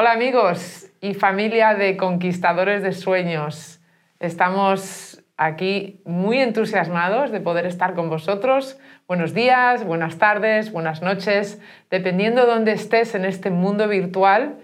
Hola 0.00 0.12
amigos 0.12 0.86
y 1.02 1.12
familia 1.12 1.74
de 1.74 1.98
Conquistadores 1.98 2.82
de 2.82 2.92
Sueños. 2.92 3.82
Estamos 4.18 5.22
aquí 5.36 6.00
muy 6.06 6.38
entusiasmados 6.38 7.30
de 7.30 7.40
poder 7.40 7.66
estar 7.66 7.92
con 7.92 8.08
vosotros. 8.08 8.78
Buenos 9.06 9.34
días, 9.34 9.84
buenas 9.84 10.16
tardes, 10.16 10.72
buenas 10.72 11.02
noches, 11.02 11.60
dependiendo 11.90 12.46
de 12.46 12.46
dónde 12.46 12.72
estés 12.72 13.14
en 13.14 13.26
este 13.26 13.50
mundo 13.50 13.88
virtual. 13.88 14.56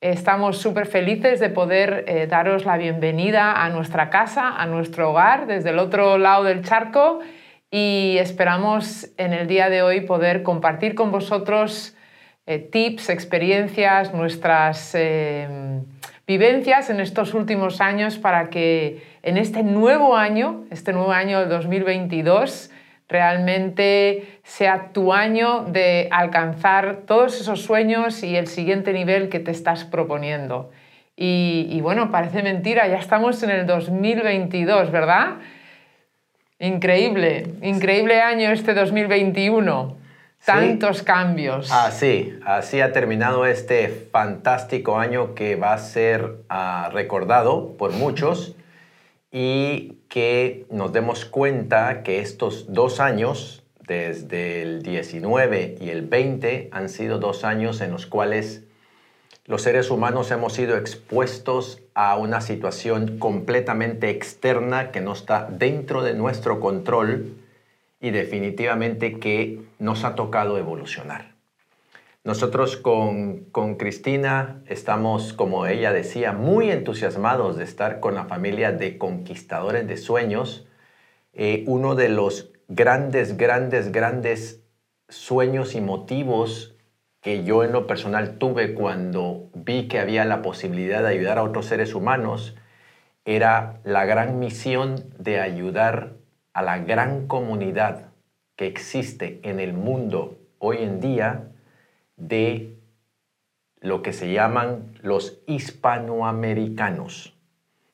Estamos 0.00 0.58
súper 0.58 0.86
felices 0.86 1.40
de 1.40 1.48
poder 1.48 2.04
eh, 2.06 2.28
daros 2.28 2.64
la 2.64 2.76
bienvenida 2.76 3.64
a 3.64 3.70
nuestra 3.70 4.10
casa, 4.10 4.48
a 4.48 4.66
nuestro 4.66 5.10
hogar, 5.10 5.48
desde 5.48 5.70
el 5.70 5.80
otro 5.80 6.18
lado 6.18 6.44
del 6.44 6.62
charco 6.62 7.18
y 7.68 8.14
esperamos 8.20 9.10
en 9.16 9.32
el 9.32 9.48
día 9.48 9.70
de 9.70 9.82
hoy 9.82 10.02
poder 10.02 10.44
compartir 10.44 10.94
con 10.94 11.10
vosotros 11.10 11.96
eh, 12.50 12.60
tips, 12.60 13.10
experiencias, 13.10 14.14
nuestras 14.14 14.94
eh, 14.94 15.82
vivencias 16.26 16.88
en 16.88 16.98
estos 16.98 17.34
últimos 17.34 17.82
años 17.82 18.16
para 18.16 18.48
que 18.48 19.02
en 19.22 19.36
este 19.36 19.62
nuevo 19.62 20.16
año, 20.16 20.64
este 20.70 20.94
nuevo 20.94 21.12
año 21.12 21.40
del 21.40 21.50
2022, 21.50 22.70
realmente 23.06 24.40
sea 24.44 24.94
tu 24.94 25.12
año 25.12 25.64
de 25.64 26.08
alcanzar 26.10 27.02
todos 27.04 27.38
esos 27.38 27.60
sueños 27.60 28.22
y 28.22 28.34
el 28.34 28.46
siguiente 28.46 28.94
nivel 28.94 29.28
que 29.28 29.40
te 29.40 29.50
estás 29.50 29.84
proponiendo. 29.84 30.70
Y, 31.16 31.68
y 31.70 31.82
bueno, 31.82 32.10
parece 32.10 32.42
mentira, 32.42 32.88
ya 32.88 32.96
estamos 32.96 33.42
en 33.42 33.50
el 33.50 33.66
2022, 33.66 34.90
¿verdad? 34.90 35.36
Increíble, 36.58 37.46
increíble 37.60 38.22
año 38.22 38.52
este 38.52 38.72
2021. 38.72 39.97
Tantos 40.44 41.02
cambios. 41.02 41.70
Así, 41.70 42.38
así 42.44 42.80
ha 42.80 42.92
terminado 42.92 43.44
este 43.44 44.08
fantástico 44.10 44.98
año 44.98 45.34
que 45.34 45.56
va 45.56 45.74
a 45.74 45.78
ser 45.78 46.36
ah, 46.48 46.90
recordado 46.92 47.76
por 47.76 47.92
muchos 47.92 48.54
y 49.30 49.98
que 50.08 50.66
nos 50.70 50.92
demos 50.92 51.24
cuenta 51.24 52.02
que 52.02 52.20
estos 52.20 52.72
dos 52.72 52.98
años, 52.98 53.62
desde 53.86 54.62
el 54.62 54.82
19 54.82 55.76
y 55.80 55.90
el 55.90 56.06
20, 56.06 56.70
han 56.72 56.88
sido 56.88 57.18
dos 57.18 57.44
años 57.44 57.80
en 57.80 57.90
los 57.90 58.06
cuales 58.06 58.64
los 59.44 59.62
seres 59.62 59.90
humanos 59.90 60.30
hemos 60.30 60.52
sido 60.52 60.76
expuestos 60.76 61.82
a 61.94 62.16
una 62.16 62.40
situación 62.40 63.18
completamente 63.18 64.10
externa 64.10 64.92
que 64.92 65.00
no 65.00 65.12
está 65.12 65.48
dentro 65.50 66.02
de 66.02 66.14
nuestro 66.14 66.60
control 66.60 67.34
y 68.00 68.10
definitivamente 68.10 69.18
que 69.18 69.62
nos 69.78 70.04
ha 70.04 70.14
tocado 70.14 70.58
evolucionar. 70.58 71.38
Nosotros 72.24 72.76
con, 72.76 73.46
Cristina 73.78 74.62
estamos, 74.66 75.32
como 75.32 75.66
ella 75.66 75.92
decía, 75.92 76.32
muy 76.32 76.70
entusiasmados 76.70 77.56
de 77.56 77.64
estar 77.64 78.00
con 78.00 78.14
la 78.14 78.26
familia 78.26 78.70
de 78.72 78.98
conquistadores 78.98 79.86
de 79.86 79.96
sueños. 79.96 80.66
Eh, 81.32 81.64
uno 81.66 81.94
de 81.94 82.10
los 82.10 82.50
grandes, 82.68 83.36
grandes, 83.36 83.92
grandes 83.92 84.62
sueños 85.08 85.74
y 85.74 85.80
motivos 85.80 86.74
que 87.22 87.44
yo 87.44 87.64
en 87.64 87.72
lo 87.72 87.86
personal 87.86 88.38
tuve 88.38 88.74
cuando 88.74 89.48
vi 89.54 89.88
que 89.88 89.98
había 89.98 90.24
la 90.24 90.42
posibilidad 90.42 91.02
de 91.02 91.08
ayudar 91.08 91.38
a 91.38 91.44
otros 91.44 91.66
seres 91.66 91.94
humanos 91.94 92.56
era 93.24 93.80
la 93.84 94.04
gran 94.04 94.38
misión 94.38 95.04
de 95.18 95.40
ayudar 95.40 96.17
a 96.58 96.62
la 96.62 96.78
gran 96.78 97.28
comunidad 97.28 98.08
que 98.56 98.66
existe 98.66 99.38
en 99.44 99.60
el 99.60 99.74
mundo 99.74 100.36
hoy 100.58 100.78
en 100.78 100.98
día 101.00 101.52
de 102.16 102.74
lo 103.78 104.02
que 104.02 104.12
se 104.12 104.32
llaman 104.32 104.98
los 105.00 105.38
hispanoamericanos. 105.46 107.36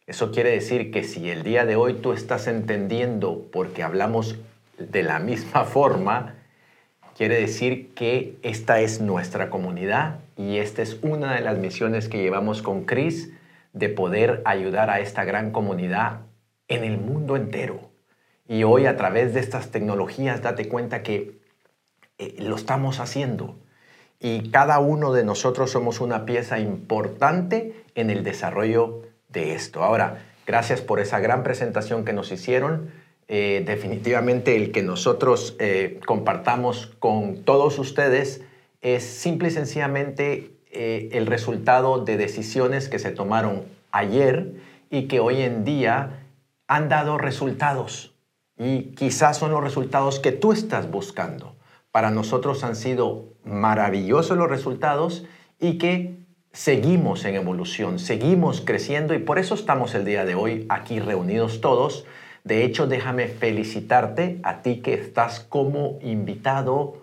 Eso 0.07 0.33
quiere 0.33 0.49
decir 0.49 0.91
que 0.91 1.05
si 1.05 1.29
el 1.29 1.43
día 1.43 1.67
de 1.67 1.77
hoy 1.77 1.93
tú 1.93 2.15
estás 2.15 2.47
entendiendo 2.47 3.47
porque 3.53 3.83
hablamos 3.83 4.39
de 4.79 5.03
la 5.03 5.19
misma 5.19 5.65
forma, 5.67 6.37
quiere 7.19 7.39
decir 7.39 7.93
que 7.93 8.39
esta 8.41 8.81
es 8.81 8.99
nuestra 9.03 9.51
comunidad 9.51 10.21
y 10.39 10.57
esta 10.57 10.81
es 10.81 10.99
una 11.03 11.35
de 11.35 11.43
las 11.43 11.59
misiones 11.59 12.09
que 12.09 12.23
llevamos 12.23 12.63
con 12.63 12.87
Chris 12.87 13.31
de 13.75 13.91
poder 13.91 14.41
ayudar 14.47 14.89
a 14.89 15.01
esta 15.01 15.25
gran 15.25 15.51
comunidad 15.51 16.21
en 16.69 16.83
el 16.83 16.97
mundo 16.97 17.37
entero. 17.37 17.93
Y 18.47 18.63
hoy 18.65 18.85
a 18.87 18.97
través 18.97 19.33
de 19.33 19.41
estas 19.41 19.71
tecnologías 19.71 20.43
date 20.43 20.69
cuenta 20.69 21.03
que 21.03 21.39
eh, 22.19 22.35
lo 22.39 22.57
estamos 22.57 23.01
haciendo. 23.01 23.57
Y 24.21 24.51
cada 24.51 24.79
uno 24.81 25.13
de 25.13 25.25
nosotros 25.25 25.71
somos 25.71 26.01
una 26.01 26.27
pieza 26.27 26.59
importante 26.59 27.85
en 27.95 28.11
el 28.11 28.23
desarrollo 28.23 29.03
de 29.31 29.55
esto. 29.55 29.83
Ahora, 29.83 30.27
gracias 30.47 30.83
por 30.83 31.01
esa 31.01 31.21
gran 31.21 31.43
presentación 31.43 32.05
que 32.05 32.13
nos 32.13 32.33
hicieron. 32.33 32.91
Eh, 33.29 33.63
definitivamente 33.67 34.57
el 34.57 34.73
que 34.73 34.83
nosotros 34.83 35.57
eh, 35.59 35.99
compartamos 36.05 36.93
con 36.99 37.45
todos 37.45 37.79
ustedes 37.79 38.43
es 38.83 39.05
simple 39.05 39.49
y 39.49 39.53
sencillamente 39.53 40.51
el 40.77 41.27
resultado 41.27 42.05
de 42.05 42.17
decisiones 42.17 42.89
que 42.89 42.99
se 42.99 43.13
tomaron 43.13 43.63
ayer 43.93 44.55
y 44.91 45.07
que 45.07 45.21
hoy 45.21 45.43
en 45.43 45.65
día 45.65 46.25
han 46.67 46.89
dado 46.89 47.17
resultados 47.17 48.14
y 48.59 48.95
quizás 48.95 49.39
son 49.39 49.51
los 49.51 49.63
resultados 49.63 50.21
que 50.21 50.33
tú 50.33 50.53
estás 50.53 50.91
buscando. 50.91 51.57
Para 51.91 52.11
nosotros 52.11 52.65
han 52.65 52.77
sido 52.77 53.35
maravillosos 53.45 54.37
los 54.37 54.49
resultados 54.49 55.25
y 55.61 55.79
que 55.79 56.25
seguimos 56.53 57.25
en 57.25 57.35
evolución, 57.35 57.99
seguimos 57.99 58.61
creciendo 58.61 59.15
y 59.15 59.19
por 59.19 59.39
eso 59.39 59.55
estamos 59.55 59.95
el 59.95 60.05
día 60.05 60.25
de 60.25 60.35
hoy 60.35 60.67
aquí 60.69 61.01
reunidos 61.01 61.61
todos. 61.61 62.05
De 62.45 62.65
hecho, 62.65 62.87
déjame 62.87 63.29
felicitarte 63.29 64.41
a 64.43 64.63
ti 64.63 64.81
que 64.83 64.95
estás 64.95 65.41
como 65.41 65.99
invitado. 66.03 67.03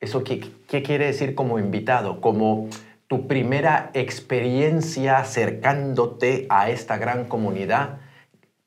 ¿Eso 0.00 0.22
qué, 0.22 0.40
qué 0.68 0.82
quiere 0.82 1.06
decir 1.06 1.34
como 1.34 1.58
invitado? 1.58 2.20
Como 2.20 2.68
tu 3.08 3.26
primera 3.26 3.90
experiencia 3.94 5.18
acercándote 5.18 6.46
a 6.48 6.70
esta 6.70 6.96
gran 6.96 7.26
comunidad 7.26 7.98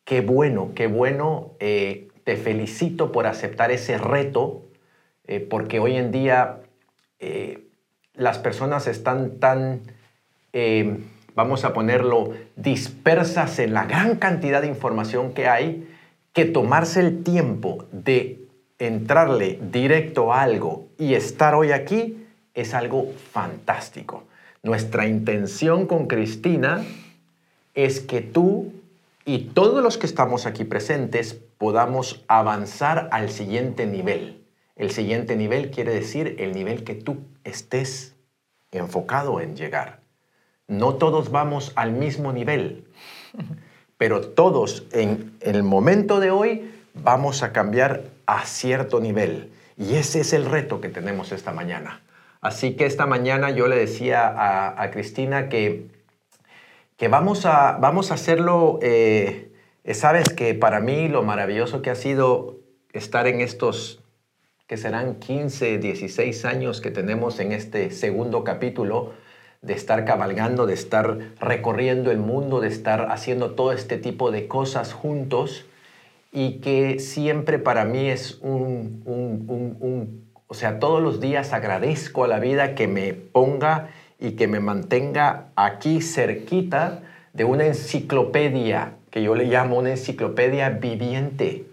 Qué 0.05 0.21
bueno, 0.21 0.71
qué 0.75 0.85
bueno. 0.85 1.53
Eh, 1.59 2.09
te 2.23 2.37
felicito 2.37 3.11
por 3.11 3.25
aceptar 3.25 3.71
ese 3.71 3.97
reto, 3.97 4.61
eh, 5.25 5.39
porque 5.39 5.79
hoy 5.79 5.97
en 5.97 6.11
día 6.11 6.59
eh, 7.19 7.67
las 8.13 8.37
personas 8.37 8.85
están 8.85 9.39
tan, 9.39 9.81
vamos 11.33 11.65
a 11.65 11.73
ponerlo, 11.73 12.33
dispersas 12.55 13.57
en 13.59 13.73
la 13.73 13.85
gran 13.85 14.15
cantidad 14.17 14.61
de 14.61 14.67
información 14.67 15.33
que 15.33 15.47
hay, 15.47 15.87
que 16.33 16.45
tomarse 16.45 16.99
el 16.99 17.23
tiempo 17.23 17.85
de 17.91 18.45
entrarle 18.77 19.59
directo 19.71 20.31
a 20.31 20.43
algo 20.43 20.87
y 20.99 21.15
estar 21.15 21.55
hoy 21.55 21.71
aquí 21.71 22.27
es 22.53 22.73
algo 22.75 23.11
fantástico. 23.31 24.23
Nuestra 24.61 25.07
intención 25.07 25.87
con 25.87 26.07
Cristina 26.07 26.83
es 27.73 27.99
que 27.99 28.21
tú 28.21 28.71
y 29.25 29.39
todos 29.39 29.83
los 29.83 29.97
que 29.97 30.05
estamos 30.05 30.45
aquí 30.45 30.63
presentes 30.63 31.33
podamos 31.57 32.23
avanzar 32.27 33.09
al 33.11 33.31
siguiente 33.31 33.87
nivel. 33.87 34.45
El 34.75 34.91
siguiente 34.91 35.35
nivel 35.35 35.71
quiere 35.71 35.93
decir 35.93 36.35
el 36.37 36.53
nivel 36.53 36.83
que 36.83 36.93
tú 36.93 37.17
estés 37.43 38.15
enfocado 38.71 39.41
en 39.41 39.55
llegar. 39.55 39.99
No 40.67 40.95
todos 40.95 41.31
vamos 41.31 41.71
al 41.75 41.91
mismo 41.91 42.33
nivel, 42.33 42.85
pero 43.97 44.21
todos 44.21 44.85
en, 44.91 45.35
el 45.41 45.63
momento 45.63 46.19
de 46.19 46.29
hoy 46.29 46.71
vamos 46.93 47.41
a 47.41 47.51
cambiar 47.51 48.03
a 48.27 48.45
cierto 48.45 48.99
nivel. 48.99 49.51
Y 49.75 49.95
ese 49.95 50.21
es 50.21 50.33
el 50.33 50.45
reto 50.45 50.81
que 50.81 50.89
tenemos 50.89 51.31
esta 51.31 51.51
mañana. 51.51 52.01
Así 52.41 52.75
que 52.75 52.85
esta 52.85 53.07
mañana 53.07 53.49
yo 53.49 53.67
le 53.67 53.75
decía 53.75 54.27
a, 54.27 54.81
a 54.81 54.91
Cristina 54.91 55.49
que 55.49 55.87
que 56.97 57.07
vamos 57.07 57.45
a, 57.45 57.77
vamos 57.79 58.11
a 58.11 58.13
hacerlo, 58.13 58.79
eh, 58.81 59.51
sabes 59.93 60.29
que 60.29 60.53
para 60.53 60.79
mí 60.79 61.07
lo 61.07 61.23
maravilloso 61.23 61.81
que 61.81 61.89
ha 61.89 61.95
sido 61.95 62.59
estar 62.93 63.27
en 63.27 63.41
estos, 63.41 64.01
que 64.67 64.77
serán 64.77 65.15
15, 65.15 65.77
16 65.77 66.45
años 66.45 66.81
que 66.81 66.91
tenemos 66.91 67.39
en 67.39 67.51
este 67.51 67.91
segundo 67.91 68.43
capítulo, 68.43 69.13
de 69.61 69.73
estar 69.73 70.05
cabalgando, 70.05 70.67
de 70.67 70.75
estar 70.75 71.17
recorriendo 71.39 72.11
el 72.11 72.19
mundo, 72.19 72.61
de 72.61 72.67
estar 72.67 73.11
haciendo 73.11 73.51
todo 73.51 73.71
este 73.71 73.97
tipo 73.97 74.31
de 74.31 74.47
cosas 74.47 74.93
juntos 74.93 75.65
y 76.31 76.59
que 76.59 76.99
siempre 76.99 77.57
para 77.57 77.83
mí 77.83 78.09
es 78.09 78.37
un, 78.41 79.01
un, 79.05 79.45
un, 79.47 79.77
un 79.79 80.25
o 80.47 80.53
sea, 80.53 80.79
todos 80.79 81.01
los 81.01 81.19
días 81.19 81.53
agradezco 81.53 82.23
a 82.23 82.27
la 82.27 82.39
vida 82.39 82.75
que 82.75 82.87
me 82.87 83.13
ponga 83.13 83.89
y 84.19 84.31
que 84.31 84.47
me 84.47 84.59
mantenga 84.59 85.47
aquí 85.55 86.01
cerquita 86.01 87.01
de 87.33 87.43
una 87.43 87.65
enciclopedia, 87.65 88.93
que 89.11 89.21
yo 89.21 89.35
le 89.35 89.45
llamo 89.45 89.77
una 89.77 89.91
enciclopedia 89.91 90.69
viviente, 90.69 91.65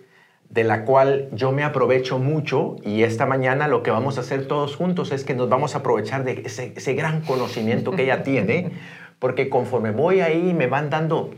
de 0.48 0.64
la 0.64 0.84
cual 0.84 1.28
yo 1.32 1.50
me 1.50 1.64
aprovecho 1.64 2.18
mucho 2.18 2.76
y 2.84 3.04
esta 3.04 3.24
mañana 3.24 3.68
lo 3.68 3.82
que 3.82 3.90
vamos 3.90 4.18
a 4.18 4.20
hacer 4.20 4.46
todos 4.46 4.76
juntos 4.76 5.10
es 5.10 5.24
que 5.24 5.34
nos 5.34 5.48
vamos 5.48 5.74
a 5.74 5.78
aprovechar 5.78 6.24
de 6.24 6.42
ese, 6.44 6.94
gran 6.94 7.22
conocimiento 7.22 7.92
que 7.92 8.02
ella 8.02 8.22
tiene, 8.22 8.72
porque 9.18 9.48
conforme 9.48 9.92
voy 9.92 10.20
ahí 10.20 10.52
me 10.52 10.66
van 10.66 10.90
dando 10.90 11.30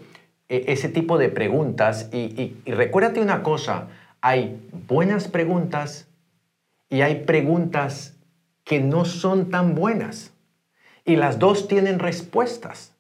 eh, 0.49 0.65
ese 0.67 0.89
tipo 0.89 1.17
de 1.17 1.29
preguntas 1.29 2.09
y, 2.13 2.57
y 2.67 2.71
recuérdate 2.73 3.21
una 3.21 3.45
cosa, 3.45 3.87
hay 4.21 4.59
buenas 4.89 5.29
preguntas 5.29 6.09
y 6.89 7.03
hay 7.03 7.25
preguntas 7.25 8.17
que 8.65 8.81
no 8.81 9.05
son 9.05 9.51
tan 9.51 9.77
buenas 9.77 10.34
y 11.05 11.17
las 11.17 11.39
dos 11.39 11.69
tienen 11.69 11.99
respuestas 11.99 12.93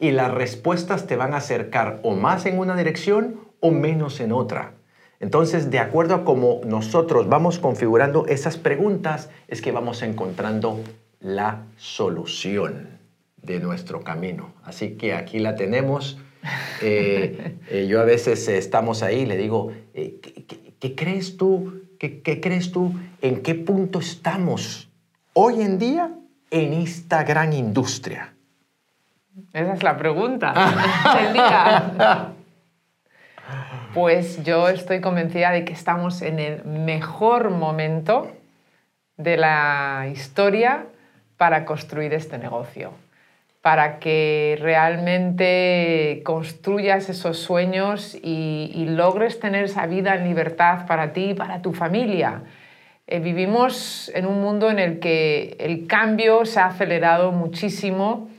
y 0.00 0.10
las 0.10 0.32
respuestas 0.32 1.06
te 1.06 1.16
van 1.16 1.32
a 1.32 1.38
acercar 1.38 2.00
o 2.02 2.16
más 2.16 2.44
en 2.46 2.58
una 2.58 2.76
dirección 2.76 3.40
o 3.60 3.70
menos 3.70 4.18
en 4.20 4.32
otra. 4.32 4.74
Entonces, 5.20 5.70
de 5.70 5.78
acuerdo 5.78 6.16
a 6.16 6.24
cómo 6.24 6.60
nosotros 6.66 7.28
vamos 7.28 7.60
configurando 7.60 8.26
esas 8.26 8.56
preguntas, 8.56 9.30
es 9.46 9.62
que 9.62 9.70
vamos 9.70 10.02
encontrando 10.02 10.80
la 11.20 11.62
solución 11.76 12.98
de 13.36 13.60
nuestro 13.60 14.02
camino. 14.02 14.52
Así 14.64 14.96
que 14.96 15.14
aquí 15.14 15.38
la 15.38 15.54
tenemos. 15.54 16.18
Eh, 16.80 17.58
eh, 17.70 17.86
yo 17.88 18.00
a 18.00 18.04
veces 18.04 18.48
estamos 18.48 19.04
ahí 19.04 19.20
y 19.20 19.26
le 19.26 19.36
digo, 19.36 19.72
eh, 19.94 20.18
¿qué, 20.80 20.96
crees 20.96 21.36
tú? 21.36 21.82
¿Qué, 22.00 22.20
¿Qué 22.22 22.40
crees 22.40 22.72
tú? 22.72 22.92
¿En 23.20 23.42
qué 23.42 23.54
punto 23.54 24.00
estamos 24.00 24.90
hoy 25.34 25.62
en 25.62 25.78
día 25.78 26.12
en 26.52 26.74
esta 26.74 27.24
gran 27.24 27.52
industria? 27.52 28.34
Esa 29.52 29.72
es 29.72 29.82
la 29.82 29.96
pregunta 29.96 30.52
del 31.22 31.32
día. 31.32 32.32
Pues 33.94 34.44
yo 34.44 34.68
estoy 34.68 35.00
convencida 35.00 35.50
de 35.50 35.64
que 35.64 35.72
estamos 35.72 36.22
en 36.22 36.38
el 36.38 36.64
mejor 36.64 37.50
momento 37.50 38.30
de 39.16 39.36
la 39.36 40.08
historia 40.12 40.86
para 41.36 41.64
construir 41.64 42.14
este 42.14 42.38
negocio, 42.38 42.92
para 43.62 43.98
que 43.98 44.58
realmente 44.60 46.22
construyas 46.24 47.08
esos 47.08 47.38
sueños 47.38 48.14
y, 48.22 48.86
logres 48.88 49.40
tener 49.40 49.64
esa 49.64 49.86
vida 49.86 50.14
en 50.14 50.24
libertad 50.24 50.86
para 50.86 51.12
ti 51.12 51.30
y 51.30 51.34
para 51.34 51.62
tu 51.62 51.72
familia. 51.72 52.42
Eh, 53.12 53.20
vivimos 53.20 54.10
en 54.14 54.26
un 54.26 54.40
mundo 54.40 54.70
en 54.70 54.78
el 54.78 54.98
que 54.98 55.56
el 55.60 55.86
cambio 55.86 56.46
se 56.46 56.60
ha 56.60 56.66
acelerado 56.66 57.30
muchísimo 57.32 58.30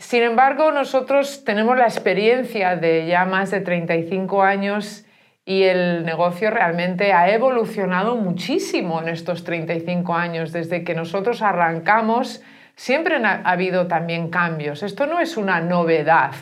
sin 0.00 0.22
embargo, 0.22 0.72
nosotros 0.72 1.44
tenemos 1.44 1.76
la 1.76 1.84
experiencia 1.84 2.74
de 2.74 3.06
ya 3.06 3.26
más 3.26 3.50
de 3.50 3.60
35 3.60 4.42
años 4.42 5.04
y 5.44 5.64
el 5.64 6.06
negocio 6.06 6.50
realmente 6.50 7.12
ha 7.12 7.30
evolucionado 7.30 8.16
muchísimo 8.16 9.02
en 9.02 9.10
estos 9.10 9.44
35 9.44 10.14
años. 10.14 10.52
Desde 10.52 10.84
que 10.84 10.94
nosotros 10.94 11.42
arrancamos, 11.42 12.40
siempre 12.76 13.16
ha 13.16 13.42
habido 13.44 13.88
también 13.88 14.30
cambios. 14.30 14.82
Esto 14.82 15.04
no 15.04 15.20
es 15.20 15.36
una 15.36 15.60
novedad. 15.60 16.32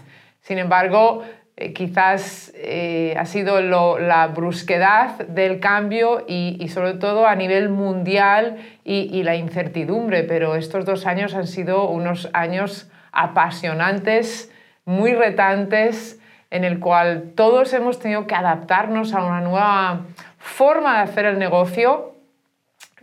Sin 0.41 0.59
embargo, 0.59 1.25
eh, 1.61 1.73
quizás 1.73 2.53
eh, 2.55 3.17
ha 3.19 3.25
sido 3.25 3.61
la 3.61 4.29
brusquedad 4.29 5.27
del 5.27 5.59
cambio 5.59 6.25
y, 6.29 6.69
sobre 6.69 6.95
todo 6.95 7.27
a 7.27 7.35
nivel 7.35 7.69
mundial 7.69 8.59
y, 8.85 9.11
y 9.13 9.25
la 9.25 9.35
incertidumbre, 9.35 10.23
pero 10.23 10.55
estos 10.55 10.85
dos 10.85 11.05
años 11.05 11.35
han 11.35 11.49
sido 11.49 11.89
unos 11.89 12.31
años 12.33 12.89
apasionantes, 13.11 14.53
muy 14.85 15.15
retantes, 15.15 16.21
en 16.53 16.63
el 16.63 16.79
cual 16.79 17.33
todos 17.35 17.73
hemos 17.73 17.99
tenido 17.99 18.29
que 18.29 18.37
adaptarnos 18.37 19.13
a 19.13 19.25
una 19.25 19.41
nueva 19.41 20.03
forma 20.39 20.99
de 20.99 21.11
hacer 21.11 21.25
el 21.25 21.41
negocio. 21.41 22.15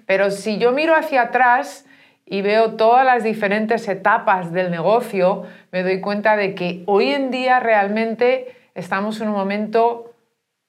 Pero 0.06 0.31
si 0.31 0.60
yo 0.60 0.72
miro 0.72 0.96
hacia 0.96 1.24
atrás 1.24 1.84
y 2.25 2.42
veo 2.42 2.74
todas 2.74 3.06
las 3.06 3.24
diferentes 3.24 3.88
etapas 3.88 4.51
del 4.51 4.72
negocio, 4.72 5.44
me 5.72 5.83
doy 5.83 6.01
cuenta 6.01 6.36
de 6.36 6.56
que 6.56 6.83
hoy 6.88 7.10
en 7.10 7.30
día 7.30 7.60
realmente 7.60 8.56
estamos 8.74 9.22
en 9.22 9.30
un 9.30 9.36
momento 9.36 10.13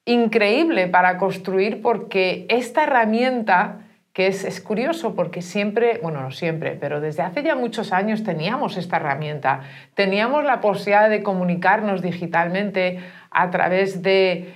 increíble 0.04 0.86
para 0.86 1.18
construir 1.18 1.82
porque 1.82 2.46
esta 2.48 2.84
herramienta 2.84 3.80
que 4.16 4.28
es, 4.28 4.62
curioso 4.62 5.14
porque 5.14 5.42
siempre, 5.42 6.00
bueno, 6.02 6.22
no 6.22 6.30
siempre, 6.30 6.70
pero 6.80 7.02
desde 7.02 7.22
hace 7.22 7.42
ya 7.42 7.54
muchos 7.54 7.92
años 7.92 8.24
teníamos 8.24 8.78
esta 8.78 8.96
herramienta, 8.96 9.60
teníamos 9.92 10.42
la 10.42 10.62
posibilidad 10.62 11.10
de 11.10 11.22
comunicarnos 11.22 12.00
digitalmente 12.00 12.98
a 13.30 13.50
través 13.50 14.02
de 14.02 14.54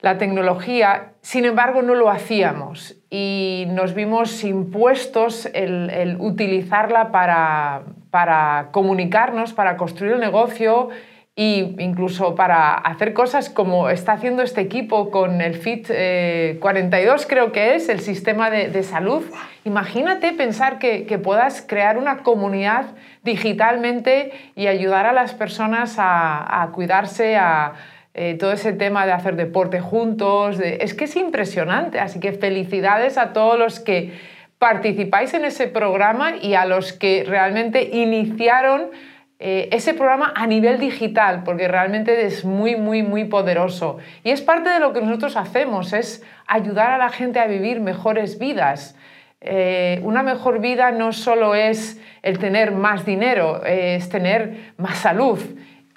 la 0.00 0.18
tecnología, 0.18 1.12
sin 1.22 1.44
embargo 1.44 1.82
no 1.82 1.94
lo 1.94 2.10
hacíamos 2.10 2.96
y 3.10 3.64
nos 3.68 3.94
vimos 3.94 4.44
impuestos 4.44 5.46
el, 5.54 5.90
el 5.90 6.16
utilizarla 6.20 7.10
para, 7.10 7.82
para 8.10 8.68
comunicarnos, 8.70 9.52
para 9.52 9.76
construir 9.76 10.12
el 10.12 10.20
negocio 10.20 10.90
y 11.40 11.76
incluso 11.78 12.34
para 12.34 12.74
hacer 12.74 13.12
cosas 13.12 13.48
como 13.48 13.90
está 13.90 14.14
haciendo 14.14 14.42
este 14.42 14.60
equipo 14.60 15.12
con 15.12 15.40
el 15.40 15.54
FIT 15.54 15.86
42, 16.58 17.22
eh, 17.22 17.26
creo 17.28 17.52
que 17.52 17.76
es, 17.76 17.88
el 17.88 18.00
sistema 18.00 18.50
de, 18.50 18.82
salud. 18.82 19.22
Imagínate 19.64 20.32
pensar 20.32 20.80
que, 20.80 21.20
puedas 21.22 21.62
crear 21.62 21.96
una 21.96 22.24
comunidad 22.24 22.86
digitalmente 23.22 24.32
y 24.56 24.66
ayudar 24.66 25.06
a 25.06 25.12
las 25.12 25.32
personas 25.32 25.94
a, 25.98 26.70
cuidarse, 26.72 27.36
a 27.36 27.74
eh, 28.20 28.34
todo 28.34 28.50
ese 28.50 28.72
tema 28.72 29.06
de 29.06 29.12
hacer 29.12 29.36
deporte 29.36 29.78
juntos. 29.78 30.58
es 30.58 30.92
que 30.92 31.04
es 31.04 31.14
impresionante, 31.14 32.00
así 32.00 32.18
que 32.18 32.32
felicidades 32.32 33.16
a 33.16 33.32
todos 33.32 33.56
los 33.56 33.78
que 33.78 34.12
participáis 34.58 35.34
en 35.34 35.44
ese 35.44 35.68
programa 35.68 36.34
y 36.36 36.54
a 36.54 36.66
los 36.66 36.92
que 36.92 37.22
realmente 37.24 37.90
iniciaron 37.92 38.90
eh, 39.38 39.68
ese 39.70 39.94
programa 39.94 40.32
a 40.34 40.48
nivel 40.48 40.80
digital, 40.80 41.44
porque 41.44 41.68
realmente 41.68 42.26
es 42.26 42.44
muy, 42.44 42.74
muy, 42.74 43.04
muy 43.04 43.26
poderoso. 43.26 43.98
Y 44.24 44.30
es 44.30 44.42
parte 44.42 44.68
de 44.68 44.80
lo 44.80 44.92
que 44.92 45.00
nosotros 45.00 45.36
hacemos, 45.36 45.92
es 45.92 46.24
ayudar 46.48 46.90
a 46.90 46.98
la 46.98 47.10
gente 47.10 47.38
a 47.38 47.46
vivir 47.46 47.78
mejores 47.78 48.40
vidas. 48.40 48.96
Eh, 49.40 50.00
una 50.02 50.24
mejor 50.24 50.58
vida 50.58 50.90
no 50.90 51.12
solo 51.12 51.54
es 51.54 52.00
el 52.22 52.40
tener 52.40 52.72
más 52.72 53.06
dinero, 53.06 53.64
es 53.64 54.08
tener 54.08 54.72
más 54.76 54.98
salud. 54.98 55.38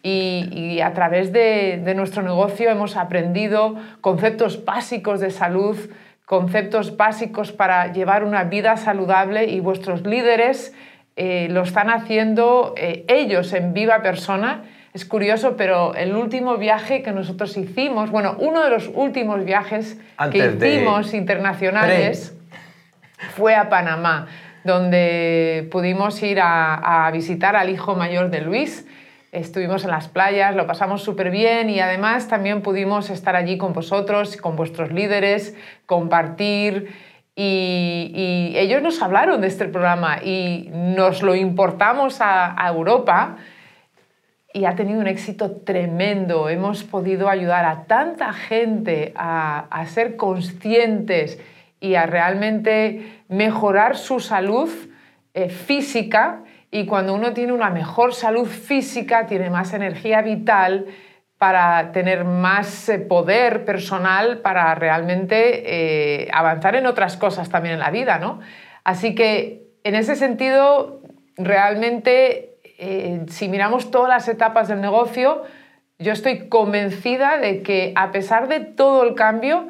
Y, 0.03 0.80
a 0.81 0.94
través 0.94 1.31
de, 1.31 1.80
de 1.83 1.94
nuestro 1.94 2.24
negocio 2.24 2.69
hemos 2.71 2.98
aprendido 2.98 3.75
conceptos 4.01 4.65
básicos 4.65 5.19
de 5.19 5.30
salud, 5.30 5.77
conceptos 6.25 6.98
básicos 6.98 7.51
para 7.51 7.92
llevar 7.94 8.24
una 8.24 8.45
vida 8.45 8.77
saludable 8.77 9.45
y 9.45 9.59
vuestros 9.59 10.01
líderes 10.06 10.74
eh, 11.18 11.50
lo 11.51 11.63
están 11.63 11.89
haciendo 11.89 12.74
eh, 12.77 13.06
ellos 13.07 13.53
en 13.53 13.73
viva 13.73 14.02
persona. 14.02 14.64
Es 14.94 15.06
curioso, 15.06 15.56
pero 15.57 15.94
el 15.94 16.16
último 16.16 16.57
viaje 16.57 17.02
que 17.02 17.11
nosotros 17.11 17.56
hicimos, 17.57 18.11
bueno, 18.11 18.35
uno 18.40 18.64
de 18.64 18.69
los 18.69 18.90
últimos 18.94 19.44
viajes 19.45 19.99
que 20.31 20.37
hicimos 20.37 21.14
internacionales 21.14 22.35
fue 23.35 23.56
a 23.56 23.69
Panamá, 23.69 24.28
donde 24.64 25.68
pudimos 25.71 26.21
ir 26.23 26.40
a, 26.42 27.06
a 27.06 27.11
visitar 27.11 27.56
al 27.56 27.69
hijo 27.69 27.95
mayor 27.95 28.30
de 28.30 28.42
Luis. 28.42 28.85
Estuvimos 29.31 29.85
en 29.85 29.92
las 29.92 30.09
playas, 30.09 30.56
lo 30.56 30.68
pasamos 30.68 31.04
súper 31.04 31.31
bien 31.31 31.69
y 31.69 31.80
además 31.80 32.28
también 32.28 32.61
pudimos 32.61 33.09
estar 33.09 33.38
allí 33.38 33.57
con 33.57 33.71
vosotros, 33.71 34.35
con 34.35 34.57
vuestros 34.57 34.92
líderes, 34.92 35.56
compartir 35.85 36.90
y, 37.33 38.54
ellos 38.56 38.81
nos 38.81 39.02
hablaron 39.02 39.40
de 39.42 39.47
este 39.47 39.66
programa 39.66 40.21
y 40.21 40.69
nos 40.73 41.23
lo 41.23 41.33
importamos 41.33 42.18
a, 42.19 42.56
Europa 42.68 43.38
y 44.54 44.66
ha 44.66 44.76
tenido 44.76 45.00
un 45.00 45.07
éxito 45.07 45.52
tremendo. 45.52 46.50
Hemos 46.50 46.83
podido 46.83 47.30
ayudar 47.30 47.64
a 47.64 47.85
tanta 47.85 48.33
gente 48.33 49.14
a, 49.16 49.85
ser 49.88 50.18
conscientes 50.18 51.40
y 51.80 51.95
a 51.95 52.06
realmente 52.06 53.21
mejorar 53.30 53.95
su 53.95 54.19
salud 54.19 54.69
eh, 55.33 55.47
física. 55.47 56.44
Y 56.71 56.85
cuando 56.85 57.13
uno 57.13 57.33
tiene 57.33 57.51
una 57.51 57.69
mejor 57.69 58.13
salud 58.13 58.47
física, 58.47 59.28
tiene 59.28 59.49
más 59.49 59.73
energía 59.73 60.21
vital, 60.21 60.87
para 61.42 61.92
tener 61.92 62.23
más 62.23 62.87
eh, 62.87 62.99
poder 62.99 63.66
personal, 63.66 64.42
para 64.42 64.75
realmente 64.75 65.63
eh, 66.23 66.30
avanzar 66.31 66.75
en 66.75 66.85
otras 66.85 67.18
cosas 67.18 67.49
también 67.49 67.73
en 67.73 67.80
la 67.80 67.90
vida, 67.90 68.19
¿no? 68.19 68.42
Así 68.83 69.16
que 69.16 69.63
en 69.83 69.95
ese 69.95 70.16
sentido, 70.16 71.01
realmente, 71.37 72.59
eh, 72.78 73.25
si 73.28 73.49
miramos 73.49 73.90
todas 73.90 74.09
las 74.09 74.28
etapas 74.28 74.68
del 74.68 74.81
negocio, 74.81 75.42
yo 75.97 76.13
estoy 76.13 76.47
convencida 76.47 77.40
de 77.40 77.63
que 77.63 77.92
a 77.95 78.11
pesar 78.11 78.47
de 78.47 78.59
todo 78.59 79.01
el 79.04 79.16
cambio, 79.16 79.68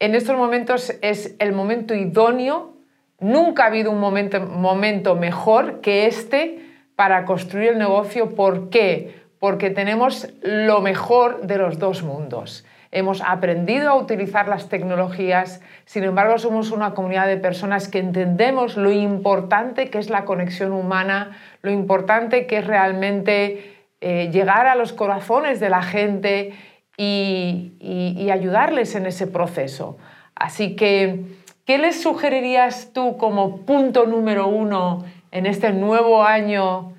en 0.00 0.16
estos 0.16 0.36
momentos 0.36 0.92
es 1.02 1.36
el 1.38 1.52
momento 1.52 1.94
idóneo, 1.94 2.74
nunca 3.20 3.64
ha 3.64 3.66
habido 3.66 3.90
un 3.90 4.00
momento, 4.00 5.14
mejor 5.16 5.80
que 5.80 6.06
este 6.06 6.66
para 6.96 7.24
construir 7.24 7.70
el 7.70 7.78
negocio. 7.78 8.34
¿Por 8.34 8.70
qué? 8.70 9.20
porque 9.40 9.70
tenemos 9.70 10.28
lo 10.42 10.80
mejor 10.82 11.40
de 11.40 11.58
los 11.58 11.80
dos 11.80 12.04
mundos. 12.04 12.64
hemos 12.92 13.22
aprendido 13.22 13.88
a 13.88 13.94
utilizar 13.94 14.48
las 14.48 14.68
tecnologías, 14.68 15.60
sin 15.84 16.02
embargo 16.02 16.38
somos 16.38 16.72
una 16.72 16.92
comunidad 16.92 17.28
de 17.28 17.36
personas 17.36 17.86
que 17.86 18.00
entendemos 18.00 18.76
lo 18.76 18.90
importante 18.90 19.90
que 19.90 19.98
es 19.98 20.10
la 20.10 20.24
conexión 20.24 20.72
humana, 20.72 21.38
lo 21.62 21.70
importante 21.70 22.48
que 22.48 22.58
es 22.58 22.66
realmente 22.66 23.76
eh, 24.00 24.28
llegar 24.32 24.66
a 24.66 24.74
los 24.74 24.92
corazones 24.92 25.60
de 25.60 25.70
la 25.70 25.82
gente 25.82 26.52
y, 26.96 28.28
ayudarles 28.30 28.94
en 28.94 29.06
ese 29.06 29.26
proceso. 29.26 29.96
Así 30.34 30.76
que, 30.76 31.24
¿qué 31.70 31.78
les 31.78 32.02
sugerirías 32.02 32.92
tú 32.92 33.16
como 33.16 33.58
punto 33.58 34.04
número 34.04 34.48
uno 34.48 35.04
en 35.30 35.46
este 35.46 35.72
nuevo 35.72 36.24
año 36.24 36.94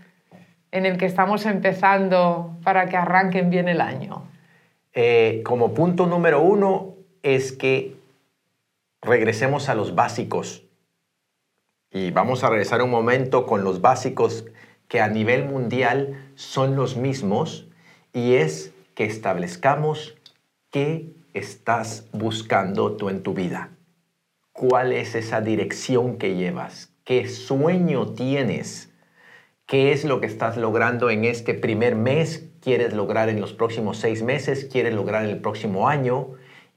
en 0.72 0.86
el 0.86 0.98
que 0.98 1.06
estamos 1.06 1.46
empezando 1.46 2.56
para 2.64 2.88
que 2.88 2.96
arranquen 2.96 3.50
bien 3.50 3.68
el 3.68 3.82
año? 3.82 4.24
Eh, 4.94 5.42
como 5.44 5.74
punto 5.74 6.06
número 6.06 6.42
uno 6.42 6.96
es 7.22 7.52
que 7.52 7.98
regresemos 9.02 9.68
a 9.68 9.76
los 9.76 9.94
básicos. 9.94 10.64
Y 11.92 12.12
vamos 12.12 12.46
a 12.46 12.50
regresar 12.50 12.82
un 12.82 12.92
momento 12.92 13.46
con 13.46 13.66
los 13.66 13.82
básicos 13.82 14.46
que 14.88 15.02
a 15.02 15.10
nivel 15.10 15.50
mundial 15.50 16.32
son 16.36 16.78
los 16.78 16.96
mismos 16.96 17.68
y 18.14 18.36
es 18.36 18.74
que 18.96 19.04
establezcamos 19.04 20.16
qué 20.70 21.12
estás 21.34 22.08
buscando 22.14 22.96
tú 22.96 23.10
en 23.10 23.22
tu 23.22 23.34
vida. 23.34 23.72
¿Cuál 24.62 24.94
es 24.94 25.16
esa 25.16 25.42
dirección 25.42 26.20
que 26.20 26.36
llevas? 26.36 26.94
¿Qué 27.04 27.28
sueño 27.28 28.14
tienes? 28.14 28.94
¿Qué 29.66 29.92
es 29.92 30.06
lo 30.06 30.22
que 30.22 30.28
estás 30.28 30.56
logrando 30.56 31.10
en 31.10 31.26
este 31.26 31.56
primer 31.56 31.96
mes? 31.96 32.48
¿Quieres 32.62 32.94
lograr 32.94 33.30
en 33.30 33.42
los 33.42 33.54
próximos 33.54 33.98
seis 33.98 34.22
meses? 34.22 34.70
¿Quieres 34.72 34.94
lograr 34.94 35.24
en 35.24 35.32
el 35.32 35.40
próximo 35.40 35.90
año? 35.90 36.28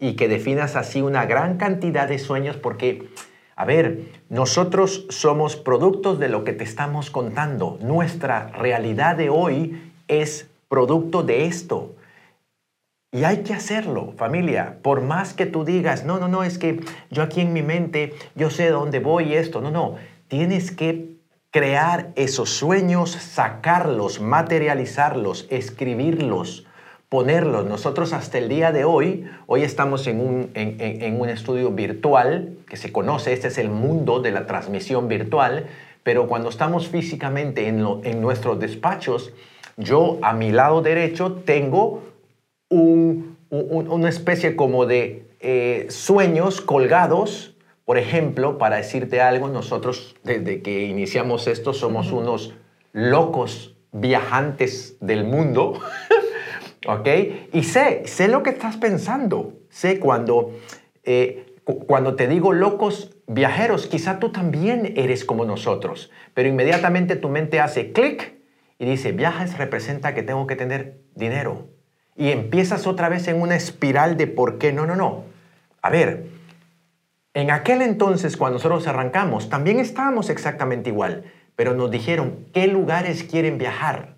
Y 0.01 0.17
que 0.17 0.29
definas 0.29 0.77
así 0.77 1.03
una 1.03 1.27
gran 1.27 1.59
cantidad 1.59 2.09
de 2.09 2.19
sueños 2.19 2.57
porque 2.57 3.07
a 3.55 3.67
ver, 3.67 4.07
nosotros 4.31 5.05
somos 5.11 5.57
productos 5.57 6.19
de 6.19 6.31
lo 6.31 6.43
que 6.43 6.55
te 6.55 6.65
estamos 6.65 7.11
contando. 7.11 7.77
Nuestra 7.83 8.47
realidad 8.47 9.15
de 9.15 9.29
hoy 9.29 9.93
es 10.09 10.49
producto 10.71 11.23
de 11.23 11.45
esto. 11.45 11.95
Y 13.15 13.23
hay 13.23 13.45
que 13.45 13.55
hacerlo, 13.55 14.13
familia. 14.17 14.79
Por 14.83 15.01
más 15.01 15.35
que 15.35 15.47
tú 15.47 15.65
digas, 15.65 16.05
no, 16.05 16.19
no, 16.19 16.27
no, 16.27 16.43
es 16.43 16.59
que 16.59 16.81
yo 17.13 17.23
aquí 17.23 17.43
en 17.43 17.53
mi 17.53 17.63
mente, 17.63 18.13
yo 18.35 18.51
sé 18.51 18.71
dónde 18.71 18.99
voy 18.99 19.35
esto. 19.35 19.61
No, 19.61 19.71
no. 19.71 19.95
Tienes 20.27 20.73
que 20.73 21.15
crear 21.53 22.11
esos 22.17 22.51
sueños, 22.51 23.13
sacarlos, 23.13 24.21
materializarlos, 24.21 25.47
escribirlos, 25.49 26.67
ponerlos. 27.09 27.67
Nosotros 27.67 28.13
hasta 28.13 28.39
el 28.39 28.49
día 28.49 28.73
de 28.73 28.85
hoy, 28.85 29.31
hoy 29.47 29.63
estamos 29.63 30.09
en 30.09 30.19
un, 30.19 30.51
en, 30.55 31.21
un 31.21 31.29
estudio 31.29 31.71
virtual 31.71 32.57
que 32.69 32.77
se 32.77 32.91
conoce, 32.91 33.33
este 33.33 33.47
es 33.47 33.59
el 33.59 33.71
mundo 33.71 34.19
de 34.19 34.33
la 34.33 34.47
transmisión 34.47 35.07
virtual, 35.07 35.67
pero 36.03 36.27
cuando 36.27 36.49
estamos 36.49 36.89
físicamente 36.89 37.69
en, 37.69 37.87
en 38.03 38.21
nuestros 38.21 38.59
despachos, 38.59 39.33
yo 39.77 40.19
a 40.23 40.33
mi 40.33 40.51
lado 40.51 40.83
derecho 40.83 41.43
tengo 41.45 42.14
un, 42.75 43.37
una 43.51 44.09
especie 44.09 44.57
como 44.57 44.87
de 44.87 45.29
eh, 45.41 45.87
sueños 45.91 46.61
colgados. 46.61 47.57
Por 47.85 47.99
ejemplo, 47.99 48.59
para 48.59 48.77
decirte 48.77 49.21
algo, 49.21 49.49
nosotros 49.49 50.17
desde 50.23 50.63
que 50.63 50.85
iniciamos 50.85 51.47
esto 51.47 51.73
somos 51.75 52.13
unos 52.13 52.55
locos 52.93 53.77
viajantes 53.93 54.97
del 55.01 55.25
mundo. 55.25 55.81
¿ok? 56.87 57.09
Y 57.53 57.63
sé, 57.65 58.03
sé 58.07 58.29
lo 58.29 58.43
que 58.43 58.51
estás 58.51 58.77
pensando. 58.77 59.55
Sé 59.69 59.99
cuando, 59.99 60.53
eh, 61.03 61.47
cuando 61.87 62.15
te 62.15 62.29
digo 62.29 62.53
locos 62.53 63.17
viajeros, 63.27 63.87
quizá 63.87 64.19
tú 64.19 64.31
también 64.31 64.95
eres 64.97 65.25
como 65.25 65.45
nosotros, 65.45 66.11
pero 66.35 66.49
inmediatamente 66.49 67.17
tu 67.17 67.29
mente 67.29 67.61
hace 67.61 67.93
clic 67.93 68.35
y 68.79 68.87
dice, 68.87 69.13
viajes 69.13 69.57
representa 69.59 70.15
que 70.15 70.23
tengo 70.23 70.47
que 70.47 70.57
tener 70.57 70.99
dinero. 71.15 71.69
Y 72.17 72.31
empiezas 72.31 72.87
otra 72.87 73.09
vez 73.09 73.27
en 73.29 73.41
una 73.41 73.57
espiral 73.57 74.17
de 74.17 74.27
por 74.27 74.59
qué. 74.59 74.73
No, 74.73 74.87
no, 74.87 74.97
no. 74.97 75.25
A 75.83 75.91
ver, 75.91 76.27
en 77.35 77.51
aquel 77.51 77.83
entonces 77.83 78.37
cuando 78.37 78.59
nosotros 78.59 78.87
arrancamos, 78.87 79.49
también 79.49 79.81
estábamos 79.81 80.31
exactamente 80.31 80.91
igual, 80.91 81.25
pero 81.57 81.75
nos 81.75 81.91
dijeron, 81.91 82.47
¿qué 82.53 82.67
lugares 82.67 83.25
quieren 83.25 83.59
viajar? 83.59 84.15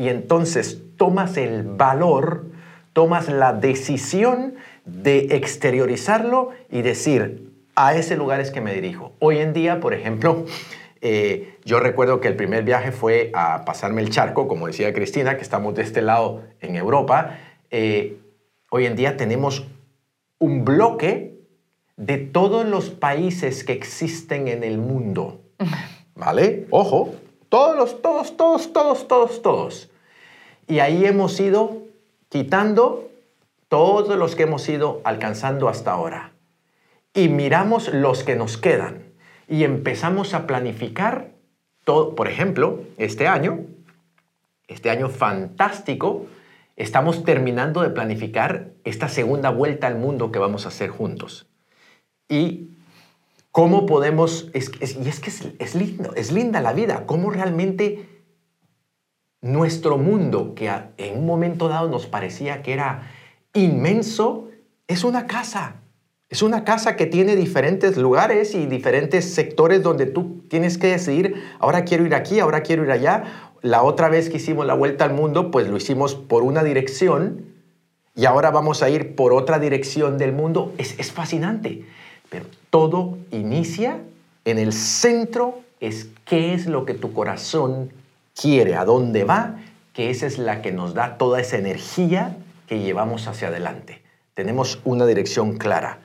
y 0.00 0.08
entonces 0.08 0.80
tomas 0.96 1.36
el 1.36 1.62
valor, 1.62 2.46
tomas 2.94 3.28
la 3.28 3.52
decisión 3.52 4.54
de 4.86 5.36
exteriorizarlo 5.36 6.52
y 6.70 6.80
decir, 6.80 7.52
a 7.76 7.94
ese 7.94 8.16
lugar 8.16 8.40
es 8.40 8.50
que 8.50 8.62
me 8.62 8.72
dirijo. 8.72 9.12
Hoy 9.18 9.40
en 9.40 9.52
día, 9.52 9.78
por 9.78 9.92
ejemplo, 9.92 10.46
eh, 11.00 11.58
yo 11.64 11.80
recuerdo 11.80 12.20
que 12.20 12.28
el 12.28 12.36
primer 12.36 12.64
viaje 12.64 12.92
fue 12.92 13.30
a 13.34 13.64
pasarme 13.64 14.02
el 14.02 14.10
charco, 14.10 14.48
como 14.48 14.66
decía 14.66 14.92
Cristina, 14.92 15.36
que 15.36 15.42
estamos 15.42 15.74
de 15.74 15.82
este 15.82 16.02
lado 16.02 16.42
en 16.60 16.76
Europa. 16.76 17.38
Eh, 17.70 18.18
hoy 18.70 18.86
en 18.86 18.96
día 18.96 19.16
tenemos 19.16 19.66
un 20.38 20.64
bloque 20.64 21.38
de 21.96 22.18
todos 22.18 22.66
los 22.66 22.90
países 22.90 23.64
que 23.64 23.72
existen 23.72 24.48
en 24.48 24.64
el 24.64 24.78
mundo. 24.78 25.40
¿Vale? 26.14 26.66
Ojo, 26.70 27.14
todos 27.48 27.76
los, 27.76 28.02
todos, 28.02 28.36
todos, 28.36 28.72
todos, 28.72 29.08
todos, 29.08 29.42
todos. 29.42 29.90
Y 30.66 30.80
ahí 30.80 31.04
hemos 31.04 31.38
ido 31.40 31.78
quitando 32.28 33.10
todos 33.68 34.16
los 34.16 34.36
que 34.36 34.42
hemos 34.42 34.68
ido 34.68 35.00
alcanzando 35.04 35.68
hasta 35.68 35.92
ahora. 35.92 36.32
Y 37.14 37.28
miramos 37.28 37.92
los 37.92 38.22
que 38.22 38.36
nos 38.36 38.56
quedan. 38.56 39.09
Y 39.50 39.64
empezamos 39.64 40.32
a 40.32 40.46
planificar 40.46 41.32
todo. 41.84 42.14
Por 42.14 42.28
ejemplo, 42.28 42.84
este 42.98 43.26
año, 43.26 43.66
este 44.68 44.90
año 44.90 45.08
fantástico, 45.08 46.26
estamos 46.76 47.24
terminando 47.24 47.82
de 47.82 47.90
planificar 47.90 48.70
esta 48.84 49.08
segunda 49.08 49.50
vuelta 49.50 49.88
al 49.88 49.98
mundo 49.98 50.30
que 50.30 50.38
vamos 50.38 50.66
a 50.66 50.68
hacer 50.68 50.90
juntos. 50.90 51.48
Y 52.28 52.68
cómo 53.50 53.86
podemos, 53.86 54.52
y 54.54 54.58
es 54.58 54.70
que 55.20 55.30
es, 55.58 55.74
lindo, 55.74 56.14
es 56.14 56.30
linda 56.30 56.60
la 56.60 56.72
vida, 56.72 57.04
cómo 57.04 57.30
realmente 57.30 58.08
nuestro 59.40 59.98
mundo, 59.98 60.54
que 60.54 60.70
en 60.96 61.18
un 61.18 61.26
momento 61.26 61.66
dado 61.66 61.88
nos 61.88 62.06
parecía 62.06 62.62
que 62.62 62.72
era 62.72 63.10
inmenso, 63.52 64.48
es 64.86 65.02
una 65.02 65.26
casa. 65.26 65.79
Es 66.30 66.42
una 66.42 66.62
casa 66.62 66.94
que 66.94 67.06
tiene 67.06 67.34
diferentes 67.34 67.96
lugares 67.96 68.54
y 68.54 68.66
diferentes 68.66 69.34
sectores 69.34 69.82
donde 69.82 70.06
tú 70.06 70.44
tienes 70.48 70.78
que 70.78 70.86
decidir, 70.86 71.42
ahora 71.58 71.84
quiero 71.84 72.06
ir 72.06 72.14
aquí, 72.14 72.38
ahora 72.38 72.62
quiero 72.62 72.84
ir 72.84 72.92
allá. 72.92 73.24
La 73.62 73.82
otra 73.82 74.08
vez 74.08 74.30
que 74.30 74.36
hicimos 74.36 74.64
la 74.64 74.74
vuelta 74.74 75.04
al 75.04 75.12
mundo, 75.12 75.50
pues 75.50 75.66
lo 75.66 75.76
hicimos 75.76 76.14
por 76.14 76.44
una 76.44 76.62
dirección 76.62 77.46
y 78.14 78.26
ahora 78.26 78.52
vamos 78.52 78.84
a 78.84 78.90
ir 78.90 79.16
por 79.16 79.32
otra 79.32 79.58
dirección 79.58 80.18
del 80.18 80.32
mundo. 80.32 80.72
Es, 80.78 80.96
es 81.00 81.10
fascinante, 81.10 81.84
pero 82.28 82.46
todo 82.70 83.18
inicia 83.32 83.98
en 84.44 84.58
el 84.58 84.72
centro, 84.72 85.58
es 85.80 86.10
qué 86.26 86.54
es 86.54 86.66
lo 86.66 86.84
que 86.84 86.94
tu 86.94 87.12
corazón 87.12 87.90
quiere, 88.40 88.76
a 88.76 88.84
dónde 88.84 89.24
va, 89.24 89.56
que 89.92 90.10
esa 90.10 90.28
es 90.28 90.38
la 90.38 90.62
que 90.62 90.70
nos 90.70 90.94
da 90.94 91.18
toda 91.18 91.40
esa 91.40 91.58
energía 91.58 92.36
que 92.68 92.78
llevamos 92.78 93.26
hacia 93.26 93.48
adelante. 93.48 94.00
Tenemos 94.34 94.80
una 94.84 95.06
dirección 95.06 95.58
clara. 95.58 95.98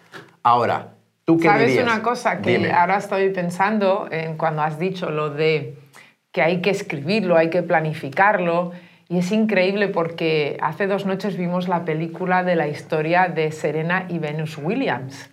Ahora, 0.46 0.90
¿tú 1.26 1.40
qué 1.40 1.48
¿Sabes 1.48 1.82
una 1.82 2.04
cosa 2.04 2.40
que 2.40 2.72
ahora 2.72 2.98
estoy 2.98 3.32
pensando 3.32 4.08
en 4.12 4.38
cuando 4.38 4.62
has 4.62 4.78
dicho 4.78 5.10
lo 5.10 5.32
de 5.32 5.76
que 6.32 6.44
hay 6.44 6.62
que 6.62 6.70
escribirlo, 6.70 7.36
hay 7.36 7.50
que 7.50 7.64
planificarlo? 7.64 8.72
Y 9.10 9.18
es 9.18 9.32
increíble 9.32 9.88
porque 9.88 10.60
hace 10.62 10.86
dos 10.86 11.08
noches 11.08 11.36
vimos 11.36 11.68
la 11.68 11.84
película 11.84 12.44
de 12.44 12.56
la 12.56 12.68
historia 12.68 13.28
de 13.28 13.52
Serena 13.52 14.06
y 14.08 14.20
Venus 14.20 14.60
Williams, 14.60 15.32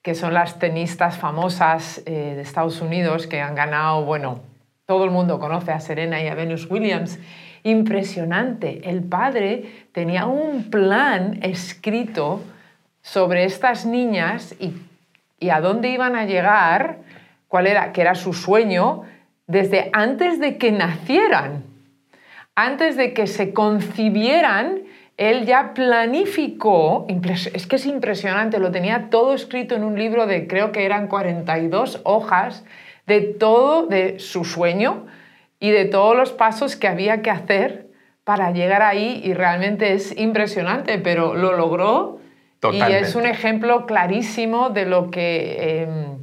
que 0.00 0.14
son 0.14 0.32
las 0.32 0.58
tenistas 0.58 1.18
famosas 1.18 2.00
eh, 2.06 2.32
de 2.34 2.40
Estados 2.40 2.80
Unidos 2.80 3.26
que 3.26 3.42
han 3.42 3.54
ganado, 3.54 4.06
bueno, 4.06 4.40
todo 4.86 5.04
el 5.04 5.10
mundo 5.10 5.38
conoce 5.40 5.72
a 5.72 5.80
Serena 5.80 6.22
y 6.22 6.28
a 6.28 6.34
Venus 6.34 6.70
Williams. 6.70 7.18
Impresionante. 7.64 8.88
El 8.88 9.02
padre 9.02 9.88
tenía 9.92 10.24
un 10.24 10.70
plan 10.70 11.38
escrito 11.42 12.40
sobre 13.02 13.44
estas 13.44 13.84
niñas 13.84 14.54
y, 14.58 14.72
y 15.38 15.50
a 15.50 15.60
dónde 15.60 15.88
iban 15.90 16.16
a 16.16 16.24
llegar, 16.24 16.98
cuál 17.48 17.66
era, 17.66 17.92
que 17.92 18.00
era 18.00 18.14
su 18.14 18.32
sueño, 18.32 19.02
desde 19.46 19.90
antes 19.92 20.40
de 20.40 20.56
que 20.56 20.72
nacieran, 20.72 21.64
antes 22.54 22.96
de 22.96 23.12
que 23.12 23.26
se 23.26 23.52
concibieran, 23.52 24.82
él 25.16 25.44
ya 25.44 25.74
planificó, 25.74 27.06
es 27.52 27.66
que 27.66 27.76
es 27.76 27.86
impresionante, 27.86 28.58
lo 28.58 28.70
tenía 28.70 29.10
todo 29.10 29.34
escrito 29.34 29.74
en 29.74 29.84
un 29.84 29.98
libro 29.98 30.26
de 30.26 30.46
creo 30.46 30.72
que 30.72 30.84
eran 30.84 31.08
42 31.08 32.00
hojas, 32.04 32.64
de 33.06 33.20
todo 33.20 33.86
de 33.86 34.18
su 34.18 34.44
sueño 34.44 35.06
y 35.60 35.70
de 35.70 35.84
todos 35.84 36.16
los 36.16 36.32
pasos 36.32 36.76
que 36.76 36.88
había 36.88 37.20
que 37.20 37.30
hacer 37.30 37.88
para 38.24 38.52
llegar 38.52 38.82
ahí 38.82 39.20
y 39.24 39.34
realmente 39.34 39.92
es 39.92 40.16
impresionante, 40.16 40.98
pero 40.98 41.34
lo 41.34 41.52
logró 41.52 42.21
Y 42.70 42.80
es 42.80 43.14
un 43.16 43.26
ejemplo 43.26 43.86
clarísimo 43.86 44.70
de 44.70 44.86
lo 44.86 45.10
que, 45.10 45.82
em, 45.82 46.18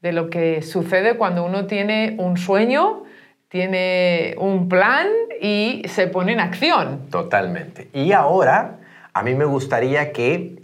de 0.00 0.12
lo 0.12 0.28
que 0.30 0.62
sucede 0.62 1.16
cuando 1.16 1.44
uno 1.44 1.66
tiene 1.66 2.16
un 2.18 2.36
sueño, 2.36 3.04
tiene 3.48 4.34
un 4.38 4.68
plan 4.68 5.06
y 5.40 5.82
se 5.88 6.06
pone 6.08 6.32
en 6.32 6.40
acción. 6.40 7.06
Totalmente. 7.10 7.88
Y 7.92 8.12
ahora, 8.12 8.78
a 9.12 9.22
mí 9.22 9.34
me 9.34 9.44
gustaría 9.44 10.12
que, 10.12 10.62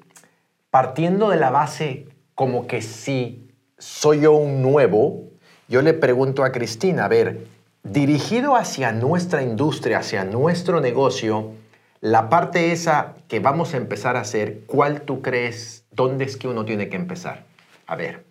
partiendo 0.71 1.31
de 1.31 1.37
la 1.37 1.51
base 1.51 2.07
como 2.35 2.67
que 2.67 2.83
si 2.83 3.49
soy 3.79 4.21
yo 4.21 4.33
un 4.33 4.63
nuevo, 4.63 5.25
yo 5.69 5.83
le 5.83 5.95
pregunto 5.95 6.45
a 6.45 6.53
Cristina, 6.53 7.05
a 7.05 7.09
ver, 7.09 7.47
dirigido 7.83 8.57
hacia 8.57 8.93
nuestra 8.93 9.43
industria, 9.43 9.99
hacia 9.99 10.25
nuestro 10.25 10.81
negocio, 10.81 11.53
la 12.01 12.29
parte 12.29 12.73
esa 12.73 13.15
que 13.29 13.41
vamos 13.41 13.75
a 13.75 13.79
empezar 13.79 14.17
a 14.17 14.21
hacer, 14.21 14.61
¿cuál 14.67 15.03
tú 15.03 15.23
crees, 15.23 15.85
dónde 15.91 16.25
es 16.25 16.37
que 16.37 16.49
uno 16.49 16.65
tiene 16.65 16.89
que 16.89 16.97
empezar? 16.97 17.45
A 17.87 17.97
ver, 17.97 18.25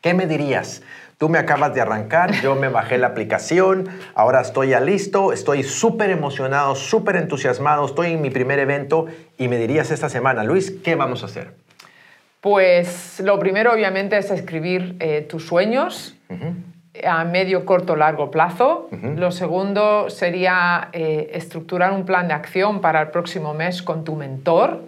¿qué 0.00 0.14
me 0.14 0.26
dirías? 0.26 0.82
Tú 1.18 1.28
me 1.28 1.38
acabas 1.38 1.74
de 1.74 1.80
arrancar, 1.80 2.32
yo 2.40 2.54
me 2.54 2.68
bajé 2.68 2.98
la 2.98 3.08
aplicación, 3.08 3.88
ahora 4.14 4.40
estoy 4.40 4.68
ya 4.68 4.80
listo, 4.80 5.32
estoy 5.32 5.62
súper 5.62 6.10
emocionado, 6.10 6.74
súper 6.74 7.16
entusiasmado, 7.16 7.84
estoy 7.84 8.12
en 8.12 8.22
mi 8.22 8.30
primer 8.30 8.58
evento 8.58 9.06
y 9.36 9.48
me 9.48 9.58
dirías 9.58 9.90
esta 9.90 10.08
semana, 10.08 10.44
Luis, 10.44 10.70
¿qué 10.82 10.94
vamos 10.94 11.22
a 11.22 11.26
hacer? 11.26 11.54
Pues 12.40 13.20
lo 13.20 13.38
primero 13.38 13.72
obviamente 13.72 14.16
es 14.16 14.30
escribir 14.30 14.96
eh, 14.98 15.20
tus 15.20 15.46
sueños 15.46 16.16
a 17.06 17.24
medio, 17.24 17.64
corto, 17.64 17.96
largo 17.96 18.30
plazo. 18.30 18.88
Lo 19.16 19.30
segundo 19.30 20.10
sería 20.10 20.88
eh, 20.92 21.30
estructurar 21.34 21.92
un 21.92 22.04
plan 22.04 22.28
de 22.28 22.34
acción 22.34 22.80
para 22.80 23.00
el 23.00 23.08
próximo 23.08 23.54
mes 23.54 23.82
con 23.82 24.04
tu 24.04 24.16
mentor, 24.16 24.82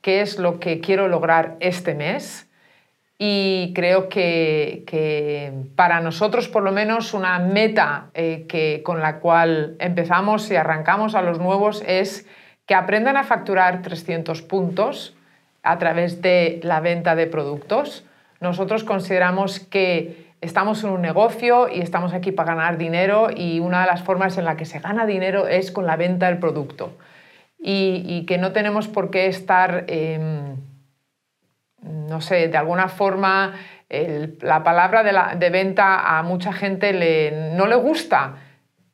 qué 0.00 0.20
es 0.20 0.38
lo 0.38 0.60
que 0.60 0.80
quiero 0.80 1.08
lograr 1.08 1.56
este 1.60 1.94
mes. 1.94 2.48
Y 3.18 3.72
creo 3.74 4.08
que, 4.08 5.52
para 5.76 6.00
nosotros, 6.00 6.48
por 6.48 6.64
lo 6.64 6.72
menos, 6.72 7.14
una 7.14 7.38
meta 7.38 8.06
eh, 8.14 8.46
que, 8.48 8.82
con 8.84 9.00
la 9.00 9.20
cual 9.20 9.76
empezamos 9.78 10.50
y 10.50 10.56
arrancamos 10.56 11.14
a 11.14 11.22
los 11.22 11.38
nuevos 11.38 11.84
es 11.86 12.26
que 12.66 12.74
aprendan 12.74 13.16
a 13.16 13.24
facturar 13.24 13.82
300 13.82 14.42
puntos 14.42 15.14
a 15.62 15.78
través 15.78 16.20
de 16.20 16.60
la 16.64 16.80
venta 16.80 17.14
de 17.14 17.26
productos. 17.28 18.04
Nosotros 18.40 18.82
consideramos 18.82 19.60
que 19.60 20.31
estamos 20.42 20.82
en 20.82 20.90
un 20.90 21.00
negocio 21.00 21.68
y 21.68 21.80
estamos 21.80 22.12
aquí 22.12 22.32
para 22.32 22.54
ganar 22.54 22.76
dinero 22.76 23.28
y 23.34 23.60
una 23.60 23.82
de 23.82 23.86
las 23.86 24.02
formas 24.02 24.36
en 24.36 24.44
la 24.44 24.56
que 24.56 24.66
se 24.66 24.80
gana 24.80 25.06
dinero 25.06 25.46
es 25.46 25.70
con 25.70 25.86
la 25.86 25.96
venta 25.96 26.26
del 26.26 26.38
producto. 26.38 26.98
Y, 27.64 28.26
que 28.26 28.38
no 28.38 28.50
tenemos 28.50 28.88
por 28.88 29.10
qué 29.10 29.28
estar, 29.28 29.84
em, 29.86 30.56
no 31.80 32.20
sé, 32.20 32.48
de 32.48 32.58
alguna 32.58 32.88
forma 32.88 33.54
la 34.40 34.64
palabra 34.64 35.04
de, 35.04 35.38
de, 35.38 35.50
venta 35.50 36.18
a 36.18 36.22
mucha 36.24 36.52
gente 36.52 36.92
le, 36.92 37.52
no 37.54 37.66
le 37.66 37.76
gusta. 37.76 38.34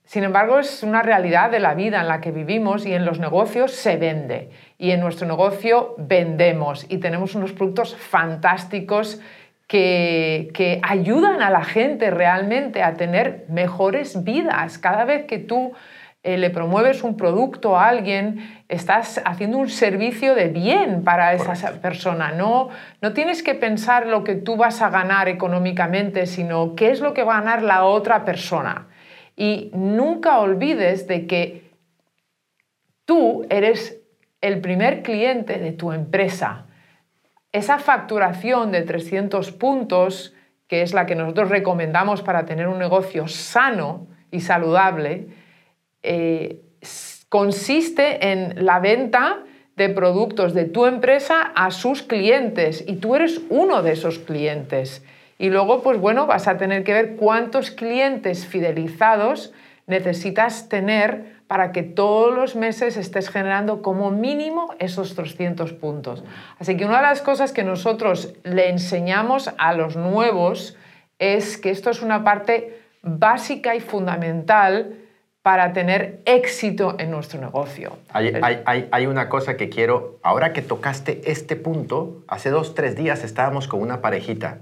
Sin 0.05 0.25
embargo, 0.25 0.59
es 0.59 0.83
una 0.83 1.03
realidad 1.03 1.51
de 1.51 1.61
la 1.61 1.75
vida 1.75 2.01
en 2.01 2.09
la 2.09 2.21
que 2.21 2.31
vivimos 2.31 2.85
y 2.85 2.93
en 2.93 3.07
los 3.07 3.21
negocios 3.21 3.73
se 3.73 3.97
vende 3.97 4.51
y 4.77 4.91
en 4.91 5.01
nuestro 5.01 5.27
negocio 5.27 5.95
vendemos 5.97 6.85
y 6.91 6.99
tenemos 6.99 7.35
unos 7.35 7.53
productos 7.53 7.97
fantásticos 7.97 9.21
que, 9.69 10.81
ayudan 10.83 11.43
a 11.43 11.51
la 11.51 11.63
gente 11.63 12.11
realmente 12.11 12.83
a 12.83 12.95
tener 12.95 13.45
mejores 13.49 14.25
vidas. 14.25 14.79
Cada 14.79 15.05
vez 15.05 15.27
que 15.27 15.39
tú 15.39 15.73
eh, 16.23 16.39
le 16.39 16.51
promueves 16.51 17.05
un 17.05 17.17
producto 17.17 17.77
a 17.77 17.89
alguien, 17.89 18.65
estás 18.69 19.21
haciendo 19.25 19.59
un 19.59 19.69
servicio 19.69 20.35
de 20.35 20.49
bien 20.49 21.05
para 21.05 21.35
esa 21.35 21.81
persona. 21.81 22.33
No, 22.33 22.71
no 23.03 23.13
tienes 23.13 23.43
que 23.43 23.55
pensar 23.55 24.07
lo 24.07 24.25
que 24.25 24.35
tú 24.35 24.57
vas 24.57 24.81
a 24.81 24.89
ganar 24.89 25.29
económicamente, 25.29 26.27
sino 26.27 26.75
qué 26.75 26.91
es 26.91 27.01
lo 27.01 27.13
que 27.13 27.23
va 27.23 27.37
a 27.37 27.41
ganar 27.41 27.63
la 27.63 27.85
otra 27.85 28.25
persona. 28.25 28.89
Y 29.37 29.71
nunca 29.75 30.41
olvides 30.41 31.07
de 31.07 31.27
que 31.27 31.71
tú 33.05 33.47
eres 33.51 34.01
el 34.41 34.61
primer 34.61 35.03
cliente 35.03 35.59
de 35.59 35.73
tu 35.73 35.93
empresa. 35.93 36.68
Esa 37.53 37.79
facturación 37.79 38.73
de 38.73 38.83
300 38.83 39.53
puntos, 39.53 40.35
que 40.67 40.83
es 40.83 40.93
la 40.93 41.07
que 41.07 41.15
nosotros 41.15 41.49
recomendamos 41.49 42.23
para 42.23 42.45
tener 42.45 42.69
un 42.69 42.79
negocio 42.79 43.27
sano 43.27 44.07
y 44.31 44.41
saludable, 44.41 45.29
eh, 46.03 46.61
consiste 47.29 48.33
en 48.33 48.67
la 48.67 48.81
venta 48.81 49.45
de 49.77 49.89
productos 49.89 50.53
de 50.55 50.65
tu 50.65 50.87
empresa 50.87 51.41
a 51.55 51.71
sus 51.71 52.03
clientes 52.03 52.85
y 52.87 52.97
tú 52.97 53.15
eres 53.15 53.41
uno 53.49 53.83
de 53.83 53.93
esos 53.93 54.19
clientes. 54.19 55.03
Y 55.39 55.51
luego, 55.51 55.83
pues 55.83 55.99
bueno, 55.99 56.27
vas 56.27 56.49
a 56.49 56.59
tener 56.59 56.85
que 56.85 56.93
ver 56.93 57.17
cuántos 57.17 57.71
clientes 57.71 58.45
fidelizados 58.45 59.55
necesitas 59.87 60.69
tener 60.69 61.38
para 61.49 61.73
que 61.73 61.83
todos 61.83 62.33
los 62.33 62.55
meses 62.55 62.97
estés 62.97 63.31
generando 63.31 63.83
como 63.83 64.11
mínimo 64.11 64.75
esos 64.79 65.17
300 65.17 65.73
puntos. 65.73 66.23
Así 66.59 66.77
que 66.77 66.85
una 66.85 66.99
de 66.99 67.05
las 67.05 67.23
cosas 67.23 67.53
que 67.53 67.65
nosotros 67.65 68.35
le 68.45 68.69
enseñamos 68.69 69.51
a 69.57 69.73
los 69.73 69.97
nuevos 69.97 70.77
es 71.19 71.57
que 71.57 71.71
esto 71.71 71.91
es 71.91 72.03
una 72.03 72.23
parte 72.23 72.79
básica 73.03 73.75
y 73.75 73.81
fundamental 73.81 74.99
para 75.43 75.73
tener 75.73 76.21
éxito 76.27 76.97
en 76.99 77.11
nuestro 77.11 77.41
negocio. 77.41 77.97
Hay, 78.13 79.07
una 79.07 79.31
cosa 79.31 79.57
que 79.57 79.71
quiero, 79.71 80.19
ahora 80.23 80.53
que 80.53 80.61
tocaste 80.61 81.23
este 81.25 81.57
punto, 81.57 82.25
hace 82.29 82.51
dos, 82.51 82.75
tres 82.75 82.95
días 82.95 83.25
estábamos 83.25 83.69
con 83.69 83.81
una 83.81 84.03
parejita 84.03 84.59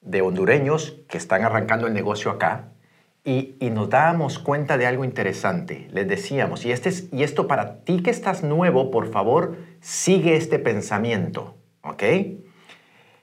de 0.00 0.22
hondureños 0.22 0.96
que 1.08 1.18
están 1.18 1.44
arrancando 1.44 1.86
el 1.86 1.94
negocio 1.94 2.32
acá 2.32 2.72
y, 3.26 3.70
nos 3.70 3.90
dábamos 3.90 4.38
cuenta 4.38 4.78
de 4.78 4.86
algo 4.86 5.04
interesante. 5.04 5.88
Les 5.92 6.06
decíamos, 6.06 6.64
y, 6.64 6.70
este 6.70 6.90
y 7.10 7.24
esto 7.24 7.48
para 7.48 7.80
ti 7.80 8.00
que 8.00 8.10
estás 8.10 8.44
nuevo, 8.44 8.92
por 8.92 9.10
favor, 9.10 9.56
sigue 9.80 10.36
este 10.36 10.60
pensamiento, 10.60 11.56
¿ok? 11.82 12.04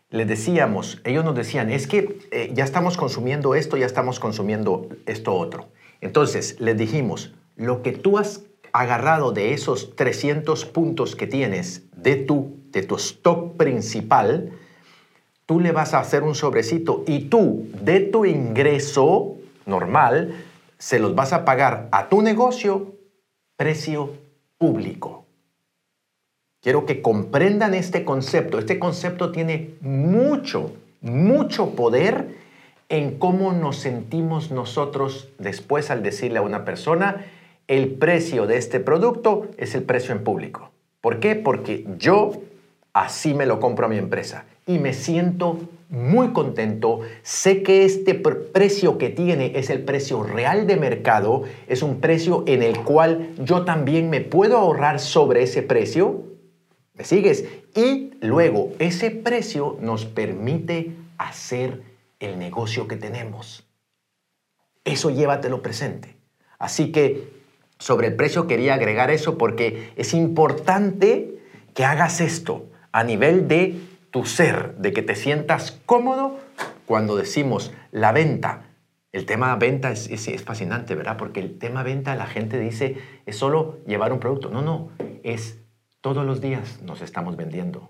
Les 0.10 0.28
decíamos, 0.28 1.02
ellos 1.06 1.24
nos 1.24 1.36
decían, 1.36 1.72
es 1.72 1.88
que 1.88 2.20
eh, 2.32 2.52
ya 2.54 2.66
estamos 2.66 2.98
consumiendo 2.98 3.56
esto, 3.56 3.78
ya 3.78 3.86
estamos 3.86 4.20
consumiendo 4.20 4.90
esto 5.06 5.34
otro. 5.34 5.70
Entonces, 6.02 6.60
les 6.60 6.78
dijimos, 6.78 7.34
lo 7.56 7.82
que 7.82 7.94
tú 7.94 8.18
has 8.18 8.42
agarrado 8.74 9.32
de 9.32 9.54
esos 9.54 9.96
300 9.96 10.66
puntos 10.66 11.16
que 11.16 11.28
tienes 11.28 11.84
de 11.96 12.18
tu, 12.18 12.58
de 12.72 12.84
tu 12.84 12.96
stock 12.98 13.56
principal, 13.56 14.52
tú 15.46 15.62
le 15.62 15.72
vas 15.72 15.94
a 15.94 16.00
hacer 16.00 16.24
un 16.24 16.36
sobrecito 16.36 17.06
y 17.08 17.30
tú, 17.30 17.68
de 17.82 18.02
tu 18.02 18.26
ingreso, 18.26 19.33
normal, 19.66 20.36
se 20.78 21.00
los 21.00 21.16
vas 21.16 21.34
a 21.34 21.46
pagar 21.46 21.88
a 21.92 22.10
tu 22.10 22.22
negocio 22.22 22.96
precio 23.56 24.14
público. 24.58 25.26
Quiero 26.62 26.86
que 26.86 27.02
comprendan 27.02 27.74
este 27.74 28.06
concepto. 28.06 28.60
Este 28.60 28.80
concepto 28.80 29.32
tiene 29.32 29.76
mucho, 29.82 30.74
mucho 31.02 31.72
poder 31.76 32.38
en 32.90 33.18
cómo 33.18 33.52
nos 33.54 33.78
sentimos 33.78 34.52
nosotros 34.52 35.30
después 35.40 35.90
al 35.90 36.04
decirle 36.04 36.40
a 36.40 36.44
una 36.44 36.64
persona, 36.64 37.26
el 37.68 37.94
precio 37.94 38.46
de 38.46 38.58
este 38.58 38.80
producto 38.80 39.48
es 39.58 39.76
el 39.76 39.84
precio 39.84 40.14
en 40.14 40.24
público. 40.24 40.72
¿Por 41.02 41.20
qué? 41.20 41.36
Porque 41.36 41.86
yo 41.98 42.32
así 42.94 43.34
me 43.34 43.46
lo 43.46 43.60
compro 43.60 43.86
a 43.86 43.90
mi 43.90 43.98
empresa 43.98 44.46
y 44.66 44.80
me 44.80 44.94
siento 44.94 45.60
muy 45.90 46.34
contento. 46.34 47.02
Sé 47.22 47.62
que 47.62 47.86
este 47.86 48.16
precio 48.16 48.98
que 48.98 49.10
tiene 49.10 49.54
es 49.56 49.70
el 49.70 49.84
precio 49.84 50.24
real 50.24 50.66
de 50.66 50.78
mercado, 50.78 51.44
es 51.68 51.84
un 51.84 52.00
precio 52.00 52.44
en 52.48 52.64
el 52.64 52.80
cual 52.80 53.30
yo 53.38 53.64
también 53.64 54.10
me 54.10 54.22
puedo 54.22 54.58
ahorrar 54.58 55.00
sobre 55.00 55.44
ese 55.44 55.62
precio. 55.62 56.24
¿Me 56.96 57.04
sigues? 57.04 57.46
Y 57.76 58.12
luego 58.22 58.72
ese 58.80 59.12
precio 59.12 59.78
nos 59.82 60.06
permite 60.06 60.92
hacer 61.18 61.82
el 62.20 62.40
negocio 62.40 62.88
que 62.88 62.96
tenemos. 62.96 63.68
Eso 64.86 65.10
llévatelo 65.10 65.62
presente. 65.62 66.16
Así 66.58 66.92
que 66.92 67.28
sobre 67.78 68.08
el 68.08 68.16
precio 68.16 68.48
quería 68.48 68.76
agregar 68.76 69.12
eso 69.12 69.38
porque 69.38 69.92
es 69.96 70.14
importante 70.14 71.40
que 71.74 71.86
hagas 71.86 72.22
esto 72.22 72.68
a 72.92 73.04
nivel 73.04 73.48
de 73.48 73.80
tu 74.14 74.26
ser, 74.26 74.76
de 74.78 74.94
que 74.94 75.02
te 75.02 75.16
sientas 75.16 75.82
cómodo 75.88 76.38
cuando 76.86 77.16
decimos 77.16 77.74
la 77.92 78.12
venta. 78.12 78.62
El 79.12 79.26
tema 79.26 79.56
venta 79.56 79.92
es, 79.92 80.08
es, 80.08 80.44
fascinante, 80.44 80.94
¿verdad? 80.94 81.18
Porque 81.18 81.40
el 81.40 81.58
tema 81.58 81.82
venta 81.82 82.16
la 82.16 82.28
gente 82.28 82.60
dice 82.60 82.98
es 83.26 83.36
solo 83.36 83.80
llevar 83.88 84.14
un 84.14 84.20
producto. 84.20 84.52
No, 84.52 84.62
no, 84.62 84.92
es 85.24 85.60
todos 86.00 86.28
los 86.28 86.42
días 86.42 86.80
nos 86.84 87.02
estamos 87.02 87.36
vendiendo. 87.38 87.90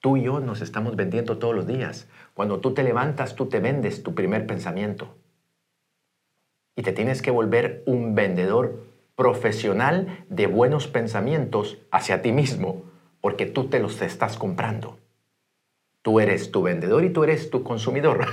Tú 0.00 0.18
y 0.18 0.24
yo 0.24 0.40
nos 0.40 0.60
estamos 0.60 0.94
vendiendo 0.94 1.38
todos 1.38 1.54
los 1.54 1.66
días. 1.66 2.06
Cuando 2.34 2.60
tú 2.60 2.74
te 2.74 2.82
levantas, 2.82 3.34
tú 3.34 3.46
te 3.46 3.60
vendes 3.60 4.02
tu 4.02 4.14
primer 4.14 4.46
pensamiento. 4.46 5.16
Y 6.76 6.82
te 6.82 6.92
tienes 6.92 7.22
que 7.22 7.30
volver 7.30 7.82
un 7.86 8.14
vendedor 8.14 8.84
profesional 9.16 10.26
de 10.28 10.46
buenos 10.46 10.86
pensamientos 10.86 11.78
hacia 11.90 12.20
ti 12.20 12.30
mismo 12.30 12.82
porque 13.22 13.46
tú 13.46 13.68
te 13.68 13.80
los 13.80 14.02
estás 14.02 14.36
comprando. 14.36 14.98
Tú 16.02 16.18
eres 16.18 16.50
tu 16.50 16.62
vendedor 16.62 17.04
y 17.04 17.10
tú 17.10 17.24
eres 17.24 17.50
tu 17.50 17.62
consumidor. 17.62 18.26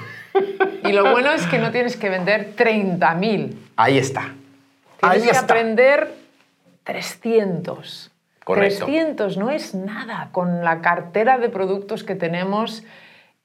Y 0.84 0.94
lo 0.94 1.12
bueno 1.12 1.32
es 1.32 1.46
que 1.48 1.58
no 1.58 1.72
tienes 1.72 1.98
que 1.98 2.10
vender 2.10 2.56
30.000. 2.56 3.56
Ahí 3.76 3.98
está. 3.98 4.34
Tienes 5.00 5.18
Ahí 5.18 5.22
que 5.24 5.32
está. 5.32 5.42
aprender 5.42 6.14
300. 6.86 8.12
Correcto. 8.46 8.86
300 8.86 9.38
no 9.38 9.50
es 9.50 9.76
nada 9.76 10.30
con 10.32 10.64
la 10.64 10.80
cartera 10.82 11.38
de 11.38 11.50
productos 11.50 12.06
que 12.06 12.16
tenemos, 12.16 12.86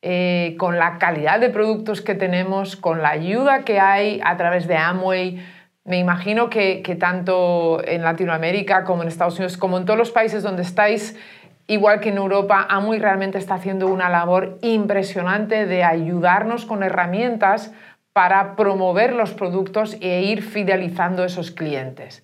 eh, 0.02 0.54
con 0.58 0.78
la 0.78 0.98
calidad 0.98 1.40
de 1.40 1.50
productos 1.50 2.00
que 2.00 2.14
tenemos, 2.14 2.76
con 2.76 3.02
la 3.02 3.11
ayuda 3.11 3.64
que 3.64 3.80
hay 3.80 4.20
a 4.24 4.37
través 4.37 4.68
de 4.68 4.76
Amway. 4.76 5.44
Me 5.85 5.98
imagino 5.98 6.48
que, 6.48 6.82
que 6.82 6.94
tanto 6.94 7.85
en 7.85 8.02
Latinoamérica 8.02 8.85
como 8.85 9.02
en 9.02 9.08
Estados 9.08 9.35
Unidos, 9.40 9.56
como 9.56 9.78
en 9.78 9.85
todos 9.85 9.98
los 9.98 10.12
países 10.12 10.44
donde 10.44 10.62
estáis, 10.62 11.16
igual 11.66 12.01
que 12.01 12.11
en 12.11 12.18
Europa, 12.18 12.66
Amway 12.68 12.98
realmente 12.98 13.38
está 13.38 13.55
haciendo 13.55 13.87
una 13.87 14.09
labor 14.09 14.59
impresionante 14.62 15.66
de 15.66 15.85
ayudarnos 15.85 16.66
con 16.66 16.83
herramientas 16.83 17.72
para 18.12 18.57
promover 18.57 19.14
los 19.14 19.33
productos 19.33 19.96
e 20.01 20.22
ir 20.22 20.42
fidelizando 20.42 21.25
esos 21.25 21.51
clientes. 21.51 22.20